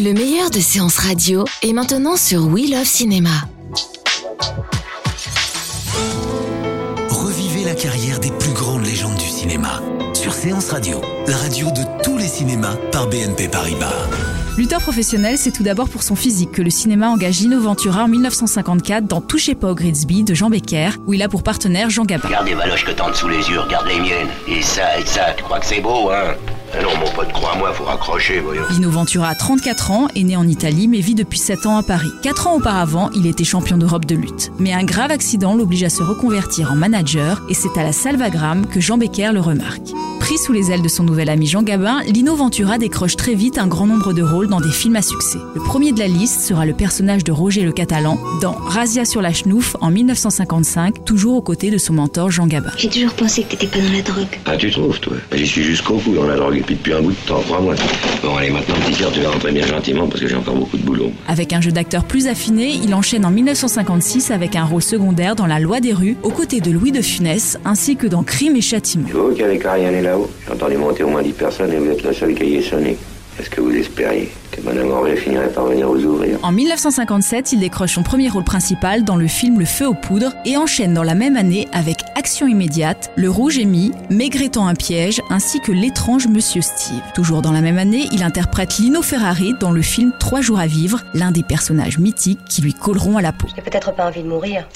Le 0.00 0.12
meilleur 0.12 0.50
de 0.50 0.60
séances 0.60 0.98
radio 0.98 1.44
est 1.60 1.72
maintenant 1.72 2.16
sur 2.16 2.46
We 2.46 2.70
Love 2.70 2.84
Cinéma. 2.84 3.48
Revivez 7.08 7.64
la 7.64 7.74
carrière 7.74 8.20
des 8.20 8.30
plus 8.30 8.52
grandes 8.52 8.84
légendes 8.84 9.16
du 9.16 9.26
cinéma 9.26 9.82
sur 10.14 10.32
Séance 10.32 10.70
Radio, 10.70 11.00
la 11.26 11.36
radio 11.36 11.72
de 11.72 11.82
tous 12.04 12.16
les 12.16 12.28
cinémas 12.28 12.76
par 12.92 13.08
BNP 13.08 13.48
Paribas. 13.48 13.92
Lutteur 14.56 14.80
professionnel, 14.80 15.36
c'est 15.36 15.50
tout 15.50 15.64
d'abord 15.64 15.88
pour 15.88 16.04
son 16.04 16.14
physique 16.14 16.52
que 16.52 16.62
le 16.62 16.70
cinéma 16.70 17.08
engage 17.08 17.40
Lino 17.40 17.60
Ventura 17.60 18.04
en 18.04 18.08
1954 18.08 19.04
dans 19.04 19.20
Touchez 19.20 19.56
pas 19.56 19.72
au 19.72 19.74
Gridsby 19.74 20.22
de 20.22 20.32
Jean 20.32 20.48
Becker, 20.48 20.90
où 21.08 21.14
il 21.14 21.22
a 21.24 21.28
pour 21.28 21.42
partenaire 21.42 21.90
Jean 21.90 22.04
Gabin. 22.04 22.28
Regarde 22.28 22.46
les 22.46 22.54
valoches 22.54 22.84
que 22.84 22.92
t'as 22.92 23.12
sous 23.14 23.26
les 23.26 23.48
yeux, 23.50 23.58
regarde 23.58 23.88
les 23.88 23.98
miennes. 23.98 24.28
Et 24.46 24.62
ça, 24.62 24.96
et 24.96 25.06
ça, 25.06 25.34
tu 25.36 25.42
crois 25.42 25.58
que 25.58 25.66
c'est 25.66 25.80
beau, 25.80 26.10
hein? 26.10 26.36
Non, 26.82 26.90
mon 26.98 27.10
pote, 27.12 27.32
crois-moi. 27.32 27.72
Lino 28.70 28.90
Ventura 28.90 29.28
a 29.28 29.34
34 29.34 29.90
ans, 29.90 30.08
est 30.14 30.22
né 30.22 30.36
en 30.36 30.46
Italie 30.46 30.86
mais 30.86 31.00
vit 31.00 31.14
depuis 31.14 31.38
7 31.38 31.66
ans 31.66 31.76
à 31.76 31.82
Paris. 31.82 32.10
4 32.22 32.46
ans 32.46 32.56
auparavant, 32.56 33.10
il 33.14 33.26
était 33.26 33.44
champion 33.44 33.78
d'Europe 33.78 34.04
de 34.04 34.14
lutte. 34.14 34.52
Mais 34.58 34.72
un 34.72 34.84
grave 34.84 35.10
accident 35.10 35.54
l'oblige 35.54 35.84
à 35.84 35.88
se 35.88 36.02
reconvertir 36.02 36.70
en 36.70 36.76
manager 36.76 37.42
et 37.48 37.54
c'est 37.54 37.76
à 37.78 37.82
la 37.82 37.92
Salvagram 37.92 38.66
que 38.66 38.80
Jean 38.80 38.98
Becker 38.98 39.32
le 39.32 39.40
remarque. 39.40 39.88
Pris 40.28 40.36
sous 40.36 40.52
les 40.52 40.70
ailes 40.70 40.82
de 40.82 40.88
son 40.88 41.04
nouvel 41.04 41.30
ami 41.30 41.46
Jean 41.46 41.62
Gabin, 41.62 42.02
Lino 42.02 42.36
Ventura 42.36 42.76
décroche 42.76 43.16
très 43.16 43.32
vite 43.32 43.56
un 43.56 43.66
grand 43.66 43.86
nombre 43.86 44.12
de 44.12 44.22
rôles 44.22 44.48
dans 44.48 44.60
des 44.60 44.70
films 44.70 44.96
à 44.96 45.00
succès. 45.00 45.38
Le 45.54 45.62
premier 45.62 45.90
de 45.92 45.98
la 45.98 46.06
liste 46.06 46.42
sera 46.42 46.66
le 46.66 46.74
personnage 46.74 47.24
de 47.24 47.32
Roger 47.32 47.62
le 47.62 47.72
Catalan 47.72 48.18
dans 48.42 48.52
Razia 48.52 49.06
sur 49.06 49.22
la 49.22 49.32
Schnouf 49.32 49.74
en 49.80 49.90
1955, 49.90 51.02
toujours 51.06 51.36
aux 51.36 51.40
côtés 51.40 51.70
de 51.70 51.78
son 51.78 51.94
mentor 51.94 52.30
Jean 52.30 52.46
Gabin. 52.46 52.68
J'ai 52.76 52.90
toujours 52.90 53.14
pensé 53.14 53.42
que 53.42 53.52
t'étais 53.56 53.68
pas 53.68 53.78
dans 53.78 53.90
la 53.90 54.02
drogue. 54.02 54.38
Ah, 54.44 54.58
tu 54.58 54.70
trouves, 54.70 55.00
toi? 55.00 55.16
J'y 55.34 55.46
suis 55.46 55.62
jusqu'au 55.62 55.94
bout 55.94 56.14
dans 56.14 56.26
la 56.26 56.36
drogue, 56.36 56.58
et 56.58 56.60
puis 56.60 56.74
depuis 56.74 56.92
un 56.92 57.00
bout 57.00 57.12
de 57.12 57.26
temps, 57.26 57.40
crois-moi. 57.40 57.74
Bon, 58.22 58.36
allez, 58.36 58.50
maintenant, 58.50 58.74
petit 58.86 58.98
cœur, 58.98 59.10
tu 59.10 59.20
vas 59.20 59.30
rentrer 59.30 59.52
bien 59.52 59.66
gentiment, 59.66 60.08
parce 60.08 60.20
que 60.20 60.28
j'ai 60.28 60.36
encore 60.36 60.56
beaucoup 60.56 60.76
de 60.76 60.82
boulot. 60.82 61.10
Avec 61.26 61.54
un 61.54 61.62
jeu 61.62 61.72
d'acteur 61.72 62.04
plus 62.04 62.26
affiné, 62.26 62.78
il 62.84 62.94
enchaîne 62.94 63.24
en 63.24 63.30
1956 63.30 64.30
avec 64.30 64.56
un 64.56 64.64
rôle 64.64 64.82
secondaire 64.82 65.36
dans 65.36 65.46
La 65.46 65.58
Loi 65.58 65.80
des 65.80 65.94
rues, 65.94 66.18
aux 66.22 66.32
côtés 66.32 66.60
de 66.60 66.70
Louis 66.70 66.92
de 66.92 67.00
Funès, 67.00 67.56
ainsi 67.64 67.96
que 67.96 68.06
dans 68.06 68.22
Crime 68.22 68.56
et 68.56 68.60
Châtiment. 68.60 69.08
Avez 69.42 69.58
carillonné 69.58 70.02
là-haut 70.18 70.30
J'ai 70.46 70.52
entendu 70.52 70.76
monter 70.76 71.02
au 71.02 71.08
moins 71.08 71.22
10 71.22 71.32
personnes 71.32 71.72
et 71.72 71.76
vous 71.76 71.90
êtes 71.90 72.02
le 72.02 72.12
seul 72.12 72.34
qui 72.34 72.42
ayez 72.44 72.62
sonné. 72.62 72.96
Est-ce 73.38 73.50
que 73.50 73.60
vous 73.60 73.70
espériez 73.70 74.32
que 74.50 74.60
Madame 74.62 74.90
Henri 74.90 75.16
finirait 75.16 75.52
par 75.52 75.66
venir 75.66 75.86
vous 75.86 76.04
ouvrir? 76.04 76.40
En 76.42 76.50
1957, 76.50 77.52
il 77.52 77.60
décroche 77.60 77.94
son 77.94 78.02
premier 78.02 78.28
rôle 78.28 78.42
principal 78.42 79.04
dans 79.04 79.14
le 79.14 79.28
film 79.28 79.60
Le 79.60 79.64
Feu 79.64 79.86
aux 79.86 79.94
poudres 79.94 80.32
et 80.44 80.56
enchaîne 80.56 80.92
dans 80.92 81.04
la 81.04 81.14
même 81.14 81.36
année 81.36 81.68
avec 81.72 81.98
Action 82.16 82.48
immédiate, 82.48 83.12
Le 83.14 83.30
Rouge 83.30 83.58
est 83.58 83.64
mis, 83.64 83.92
Maigretant 84.10 84.66
un 84.66 84.74
piège, 84.74 85.22
ainsi 85.30 85.60
que 85.60 85.70
L'étrange 85.70 86.26
Monsieur 86.26 86.62
Steve. 86.62 87.00
Toujours 87.14 87.40
dans 87.40 87.52
la 87.52 87.60
même 87.60 87.78
année, 87.78 88.08
il 88.10 88.24
interprète 88.24 88.78
Lino 88.78 89.02
Ferrari 89.02 89.54
dans 89.60 89.70
le 89.70 89.82
film 89.82 90.12
Trois 90.18 90.40
jours 90.40 90.58
à 90.58 90.66
vivre, 90.66 91.04
l'un 91.14 91.30
des 91.30 91.44
personnages 91.44 92.00
mythiques 92.00 92.40
qui 92.48 92.60
lui 92.60 92.74
colleront 92.74 93.18
à 93.18 93.22
la 93.22 93.30
peau. 93.32 93.46
J'ai 93.54 93.62
peut-être 93.62 93.94
pas 93.94 94.08
envie 94.08 94.24
de 94.24 94.28
mourir. 94.28 94.66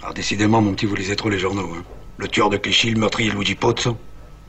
Alors 0.00 0.14
décidément, 0.14 0.62
mon 0.62 0.74
petit, 0.74 0.86
vous 0.86 0.94
lisez 0.94 1.16
trop 1.16 1.28
les 1.28 1.40
journaux. 1.40 1.70
Hein. 1.76 1.82
Le 2.18 2.28
tueur 2.28 2.50
de 2.50 2.56
Clichy, 2.56 2.90
le 2.90 3.00
meurtrier 3.00 3.32
Luigi 3.32 3.56
Pozzo. 3.56 3.96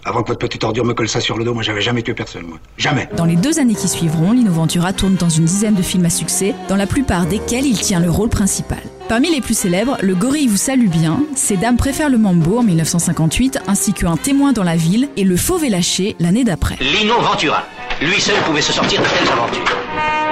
Avant 0.05 0.21
que 0.21 0.27
votre 0.27 0.39
petite 0.39 0.63
ordure 0.63 0.83
me 0.83 0.93
colle 0.93 1.07
ça 1.07 1.21
sur 1.21 1.37
le 1.37 1.45
dos, 1.45 1.53
moi 1.53 1.63
j'avais 1.63 1.81
jamais 1.81 2.01
tué 2.01 2.13
personne, 2.13 2.43
moi. 2.45 2.57
Jamais. 2.77 3.07
Dans 3.15 3.25
les 3.25 3.37
deux 3.37 3.59
années 3.59 3.75
qui 3.75 3.87
suivront, 3.87 4.33
Lino 4.33 4.51
Ventura 4.51 4.91
tourne 4.91 5.15
dans 5.15 5.29
une 5.29 5.45
dizaine 5.45 5.75
de 5.75 5.81
films 5.81 6.05
à 6.05 6.09
succès, 6.09 6.53
dans 6.67 6.75
la 6.75 6.87
plupart 6.87 7.25
desquels 7.25 7.65
il 7.65 7.79
tient 7.79 8.01
le 8.01 8.09
rôle 8.09 8.29
principal. 8.29 8.79
Parmi 9.07 9.31
les 9.31 9.41
plus 9.41 9.57
célèbres, 9.57 9.97
Le 10.01 10.15
Gorille 10.15 10.47
vous 10.47 10.57
salue 10.57 10.87
bien, 10.87 11.21
Ces 11.35 11.55
dames 11.55 11.77
préfèrent 11.77 12.09
le 12.09 12.17
mambo 12.17 12.59
en 12.59 12.63
1958, 12.63 13.59
ainsi 13.67 13.93
qu'un 13.93 14.17
témoin 14.17 14.51
dans 14.51 14.63
la 14.63 14.75
ville 14.75 15.09
et 15.15 15.23
Le 15.23 15.37
Fauve 15.37 15.63
et 15.63 15.69
lâché 15.69 16.15
l'année 16.19 16.43
d'après. 16.43 16.75
Lino 16.81 17.19
Ventura. 17.21 17.63
Lui 18.01 18.19
seul 18.19 18.35
pouvait 18.45 18.61
se 18.61 18.73
sortir 18.73 19.01
de 19.01 19.07
telles 19.07 19.31
aventures. 19.31 20.22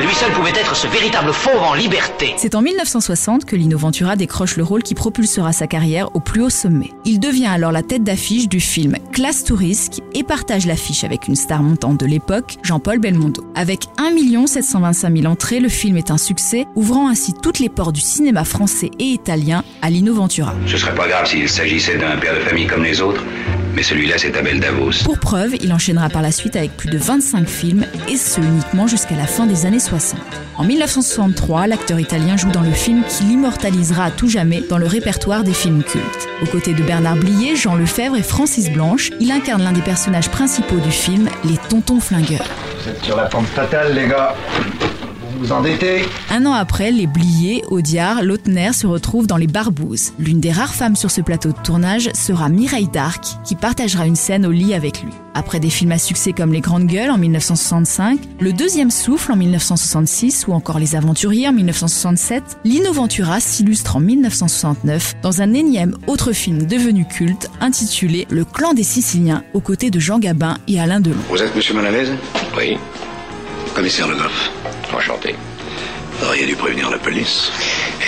Lui 0.00 0.14
seul 0.14 0.30
pouvait 0.30 0.50
être 0.50 0.76
ce 0.76 0.86
véritable 0.86 1.32
fauve 1.32 1.60
en 1.60 1.74
liberté. 1.74 2.32
C'est 2.36 2.54
en 2.54 2.62
1960 2.62 3.44
que 3.44 3.56
Lino 3.56 3.76
Ventura 3.76 4.14
décroche 4.14 4.56
le 4.56 4.62
rôle 4.62 4.84
qui 4.84 4.94
propulsera 4.94 5.52
sa 5.52 5.66
carrière 5.66 6.14
au 6.14 6.20
plus 6.20 6.40
haut 6.40 6.50
sommet. 6.50 6.92
Il 7.04 7.18
devient 7.18 7.46
alors 7.46 7.72
la 7.72 7.82
tête 7.82 8.04
d'affiche 8.04 8.48
du 8.48 8.60
film 8.60 8.94
Classe 9.12 9.42
Tourisque 9.42 10.00
et 10.14 10.22
partage 10.22 10.66
l'affiche 10.66 11.02
avec 11.02 11.26
une 11.26 11.34
star 11.34 11.64
montante 11.64 11.98
de 11.98 12.06
l'époque, 12.06 12.58
Jean-Paul 12.62 13.00
Belmondo. 13.00 13.44
Avec 13.56 13.86
1 13.98 14.46
725 14.46 15.16
000 15.16 15.26
entrées, 15.26 15.58
le 15.58 15.68
film 15.68 15.96
est 15.96 16.12
un 16.12 16.18
succès, 16.18 16.66
ouvrant 16.76 17.08
ainsi 17.08 17.34
toutes 17.34 17.58
les 17.58 17.68
portes 17.68 17.94
du 17.94 18.00
cinéma 18.00 18.44
français 18.44 18.90
et 19.00 19.04
italien 19.04 19.64
à 19.82 19.90
Lino 19.90 20.14
Ventura. 20.14 20.54
Ce 20.66 20.78
serait 20.78 20.94
pas 20.94 21.08
grave 21.08 21.26
s'il 21.26 21.48
s'agissait 21.48 21.98
d'un 21.98 22.16
père 22.18 22.34
de 22.34 22.40
famille 22.40 22.68
comme 22.68 22.84
les 22.84 23.00
autres, 23.00 23.24
mais 23.74 23.82
celui-là 23.82 24.14
c'est 24.18 24.36
Abel 24.36 24.60
Davos. 24.60 25.04
Pour 25.04 25.18
preuve, 25.18 25.54
il 25.60 25.72
enchaînera 25.72 26.08
par 26.08 26.22
la 26.22 26.32
suite 26.32 26.56
avec 26.56 26.76
plus 26.76 26.88
de 26.88 26.98
25 26.98 27.48
films, 27.48 27.84
et 28.08 28.16
ce 28.16 28.40
uniquement 28.40 28.86
jusqu'à 28.86 29.16
la 29.16 29.26
fin 29.26 29.46
des 29.46 29.66
années 29.66 29.78
60. 29.78 30.20
En 30.56 30.64
1963, 30.64 31.66
l'acteur 31.66 32.00
italien 32.00 32.36
joue 32.36 32.50
dans 32.50 32.62
le 32.62 32.72
film 32.72 33.02
qui 33.08 33.24
l'immortalisera 33.24 34.04
à 34.04 34.10
tout 34.10 34.28
jamais 34.28 34.62
dans 34.68 34.78
le 34.78 34.86
répertoire 34.86 35.44
des 35.44 35.54
films 35.54 35.82
cultes. 35.82 36.28
Aux 36.42 36.46
côtés 36.46 36.74
de 36.74 36.82
Bernard 36.82 37.16
Blier, 37.16 37.56
Jean 37.56 37.76
Lefebvre 37.76 38.16
et 38.16 38.22
Francis 38.22 38.70
Blanche, 38.70 39.10
il 39.20 39.30
incarne 39.30 39.62
l'un 39.62 39.72
des 39.72 39.82
personnages 39.82 40.30
principaux 40.30 40.78
du 40.78 40.90
film, 40.90 41.28
les 41.44 41.58
Tontons 41.68 42.00
Flingueurs. 42.00 42.46
Vous 42.82 42.88
êtes 42.88 43.04
sur 43.04 43.16
la 43.16 43.26
pente 43.26 43.46
fatale, 43.46 43.94
les 43.94 44.08
gars. 44.08 44.34
Vous 45.38 45.44
vous 45.44 45.52
endettez 45.52 46.02
Un 46.30 46.46
an 46.46 46.52
après, 46.52 46.90
les 46.90 47.06
Blier, 47.06 47.62
Audiard, 47.70 48.24
Lautner 48.24 48.72
se 48.72 48.88
retrouvent 48.88 49.28
dans 49.28 49.36
Les 49.36 49.46
Barbouzes. 49.46 50.12
L'une 50.18 50.40
des 50.40 50.50
rares 50.50 50.74
femmes 50.74 50.96
sur 50.96 51.12
ce 51.12 51.20
plateau 51.20 51.50
de 51.50 51.62
tournage 51.62 52.10
sera 52.12 52.48
Mireille 52.48 52.88
Darc, 52.92 53.22
qui 53.44 53.54
partagera 53.54 54.04
une 54.06 54.16
scène 54.16 54.44
au 54.44 54.50
lit 54.50 54.74
avec 54.74 55.00
lui. 55.00 55.12
Après 55.34 55.60
des 55.60 55.70
films 55.70 55.92
à 55.92 55.98
succès 55.98 56.32
comme 56.32 56.52
Les 56.52 56.60
Grandes 56.60 56.88
Gueules 56.88 57.12
en 57.12 57.18
1965, 57.18 58.18
Le 58.40 58.52
Deuxième 58.52 58.90
Souffle 58.90 59.30
en 59.30 59.36
1966 59.36 60.46
ou 60.48 60.54
encore 60.54 60.80
Les 60.80 60.96
Aventuriers 60.96 61.48
en 61.48 61.52
1967, 61.52 62.42
Lino 62.64 62.92
Ventura 62.92 63.38
s'illustre 63.38 63.94
en 63.94 64.00
1969 64.00 65.16
dans 65.22 65.40
un 65.40 65.54
énième 65.54 65.94
autre 66.08 66.32
film 66.32 66.66
devenu 66.66 67.04
culte 67.06 67.48
intitulé 67.60 68.26
Le 68.28 68.44
Clan 68.44 68.74
des 68.74 68.82
Siciliens 68.82 69.44
aux 69.54 69.60
côtés 69.60 69.90
de 69.90 70.00
Jean 70.00 70.18
Gabin 70.18 70.58
et 70.66 70.80
Alain 70.80 71.00
Delon. 71.00 71.16
Vous 71.30 71.40
êtes 71.40 71.54
Monsieur 71.54 71.74
Malavez 71.74 72.08
Oui, 72.56 72.76
Commissaire 73.76 74.08
Le 74.08 74.16
Goff. 74.16 74.50
Enchanté. 74.94 75.34
Vous 76.20 76.26
auriez 76.26 76.46
dû 76.46 76.56
prévenir 76.56 76.90
la 76.90 76.98
police. 76.98 77.50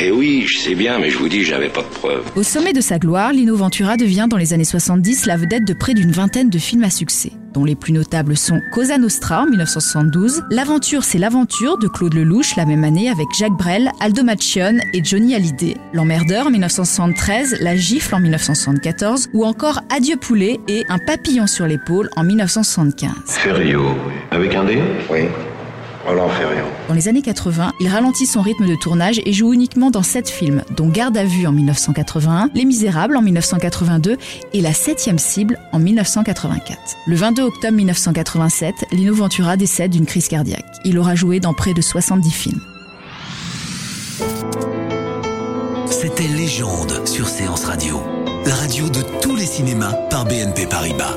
Eh 0.02 0.10
oui, 0.10 0.44
je 0.44 0.58
sais 0.58 0.74
bien, 0.74 0.98
mais 0.98 1.10
je 1.10 1.18
vous 1.18 1.28
dis, 1.28 1.44
j'avais 1.44 1.68
pas 1.68 1.82
de 1.82 1.86
preuves. 1.86 2.24
Au 2.34 2.42
sommet 2.42 2.72
de 2.72 2.80
sa 2.80 2.98
gloire, 2.98 3.32
Lino 3.32 3.54
Ventura 3.54 3.96
devient 3.96 4.26
dans 4.28 4.36
les 4.36 4.52
années 4.52 4.64
70 4.64 5.26
la 5.26 5.36
vedette 5.36 5.64
de 5.64 5.74
près 5.74 5.94
d'une 5.94 6.10
vingtaine 6.10 6.50
de 6.50 6.58
films 6.58 6.82
à 6.82 6.90
succès, 6.90 7.30
dont 7.54 7.64
les 7.64 7.76
plus 7.76 7.92
notables 7.92 8.36
sont 8.36 8.60
Cosa 8.72 8.98
Nostra 8.98 9.42
en 9.42 9.46
1972, 9.46 10.42
L'aventure 10.50 11.04
c'est 11.04 11.18
l'aventure 11.18 11.78
de 11.78 11.86
Claude 11.86 12.14
Lelouch 12.14 12.56
la 12.56 12.64
même 12.66 12.82
année 12.82 13.08
avec 13.10 13.28
Jacques 13.38 13.56
Brel, 13.56 13.92
Aldo 14.00 14.24
Macione 14.24 14.80
et 14.92 15.04
Johnny 15.04 15.36
Hallyday, 15.36 15.76
L'emmerdeur 15.92 16.48
en 16.48 16.50
1973, 16.50 17.58
La 17.60 17.76
gifle 17.76 18.16
en 18.16 18.20
1974 18.20 19.28
ou 19.34 19.44
encore 19.44 19.82
Adieu 19.94 20.16
poulet 20.16 20.58
et 20.66 20.84
Un 20.88 20.98
papillon 20.98 21.46
sur 21.46 21.68
l'épaule 21.68 22.10
en 22.16 22.24
1975. 22.24 23.10
Ferrio, 23.26 23.84
avec 24.32 24.52
un 24.56 24.64
D? 24.64 24.80
Oui. 25.10 25.20
Dans 26.88 26.94
les 26.94 27.08
années 27.08 27.22
80, 27.22 27.72
il 27.80 27.88
ralentit 27.88 28.26
son 28.26 28.42
rythme 28.42 28.66
de 28.66 28.74
tournage 28.74 29.20
et 29.24 29.32
joue 29.32 29.52
uniquement 29.52 29.90
dans 29.90 30.02
sept 30.02 30.28
films, 30.28 30.62
dont 30.76 30.88
Garde 30.88 31.16
à 31.16 31.24
vue 31.24 31.46
en 31.46 31.52
1981, 31.52 32.50
Les 32.54 32.64
Misérables 32.64 33.16
en 33.16 33.22
1982 33.22 34.16
et 34.52 34.60
La 34.60 34.72
septième 34.72 35.18
cible 35.18 35.58
en 35.72 35.78
1984. 35.78 36.78
Le 37.06 37.16
22 37.16 37.42
octobre 37.42 37.74
1987, 37.74 38.74
Lino 38.92 39.14
Ventura 39.14 39.56
décède 39.56 39.90
d'une 39.92 40.06
crise 40.06 40.28
cardiaque. 40.28 40.64
Il 40.84 40.98
aura 40.98 41.14
joué 41.14 41.40
dans 41.40 41.54
près 41.54 41.74
de 41.74 41.80
70 41.80 42.30
films. 42.30 42.60
C'était 45.90 46.28
Légende 46.28 47.06
sur 47.06 47.28
Séance 47.28 47.64
Radio, 47.64 48.00
la 48.46 48.54
radio 48.54 48.88
de 48.88 49.02
tous 49.20 49.36
les 49.36 49.46
cinémas 49.46 49.92
par 50.10 50.24
BNP 50.24 50.66
Paribas. 50.66 51.16